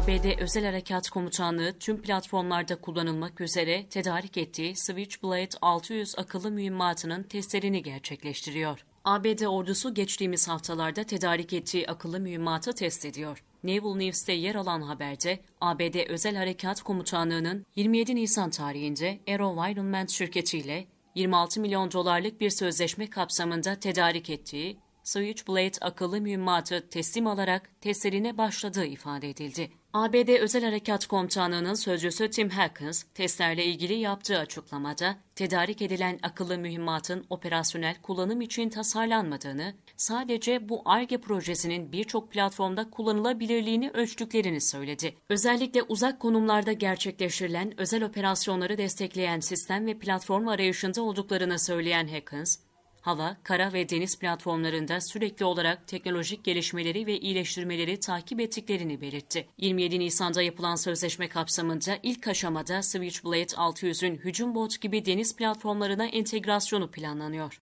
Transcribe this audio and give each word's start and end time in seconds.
ABD 0.00 0.40
Özel 0.40 0.64
Harekat 0.64 1.10
Komutanlığı 1.10 1.78
tüm 1.78 2.02
platformlarda 2.02 2.76
kullanılmak 2.76 3.40
üzere 3.40 3.86
tedarik 3.90 4.36
ettiği 4.36 4.76
Switchblade 4.76 5.48
600 5.62 6.14
akıllı 6.18 6.50
mühimmatının 6.50 7.22
testlerini 7.22 7.82
gerçekleştiriyor. 7.82 8.84
ABD 9.04 9.44
ordusu 9.44 9.94
geçtiğimiz 9.94 10.48
haftalarda 10.48 11.04
tedarik 11.04 11.52
ettiği 11.52 11.88
akıllı 11.88 12.20
mühimmatı 12.20 12.72
test 12.72 13.04
ediyor. 13.04 13.44
Naval 13.64 13.96
News'te 13.96 14.32
yer 14.32 14.54
alan 14.54 14.82
haberde 14.82 15.38
ABD 15.60 16.08
Özel 16.08 16.36
Harekat 16.36 16.82
Komutanlığı'nın 16.82 17.66
27 17.76 18.14
Nisan 18.14 18.50
tarihinde 18.50 19.20
AeroVironment 19.28 20.10
şirketiyle 20.10 20.86
26 21.14 21.60
milyon 21.60 21.92
dolarlık 21.92 22.40
bir 22.40 22.50
sözleşme 22.50 23.10
kapsamında 23.10 23.74
tedarik 23.74 24.30
ettiği 24.30 24.76
Switchblade 25.04 25.78
akıllı 25.80 26.20
mühimmatı 26.20 26.88
teslim 26.90 27.26
alarak 27.26 27.70
testlerine 27.80 28.38
başladığı 28.38 28.84
ifade 28.84 29.30
edildi. 29.30 29.70
ABD 29.92 30.28
Özel 30.28 30.64
Harekat 30.64 31.06
Komutanlığı'nın 31.06 31.74
sözcüsü 31.74 32.30
Tim 32.30 32.48
Hackens, 32.48 33.02
testlerle 33.14 33.64
ilgili 33.64 33.94
yaptığı 33.94 34.38
açıklamada, 34.38 35.16
tedarik 35.36 35.82
edilen 35.82 36.18
akıllı 36.22 36.58
mühimmatın 36.58 37.26
operasyonel 37.30 37.96
kullanım 38.02 38.40
için 38.40 38.68
tasarlanmadığını, 38.68 39.74
sadece 39.96 40.68
bu 40.68 40.82
ARGE 40.84 41.18
projesinin 41.18 41.92
birçok 41.92 42.30
platformda 42.30 42.90
kullanılabilirliğini 42.90 43.90
ölçtüklerini 43.90 44.60
söyledi. 44.60 45.14
Özellikle 45.28 45.82
uzak 45.82 46.20
konumlarda 46.20 46.72
gerçekleştirilen 46.72 47.80
özel 47.80 48.04
operasyonları 48.04 48.78
destekleyen 48.78 49.40
sistem 49.40 49.86
ve 49.86 49.98
platform 49.98 50.48
arayışında 50.48 51.02
olduklarını 51.02 51.58
söyleyen 51.58 52.08
Hackens, 52.08 52.58
hava, 53.00 53.36
kara 53.42 53.72
ve 53.72 53.88
deniz 53.88 54.18
platformlarında 54.18 55.00
sürekli 55.00 55.44
olarak 55.44 55.88
teknolojik 55.88 56.44
gelişmeleri 56.44 57.06
ve 57.06 57.18
iyileştirmeleri 57.18 58.00
takip 58.00 58.40
ettiklerini 58.40 59.00
belirtti. 59.00 59.48
27 59.58 59.98
Nisan'da 59.98 60.42
yapılan 60.42 60.76
sözleşme 60.76 61.28
kapsamında 61.28 61.98
ilk 62.02 62.28
aşamada 62.28 62.82
Switchblade 62.82 63.42
600'ün 63.42 64.16
hücum 64.16 64.54
bot 64.54 64.80
gibi 64.80 65.04
deniz 65.04 65.36
platformlarına 65.36 66.06
entegrasyonu 66.06 66.90
planlanıyor. 66.90 67.60